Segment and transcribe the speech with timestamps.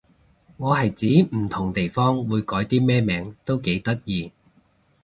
[0.57, 4.31] 我係指唔同地方會改啲咩名都幾得意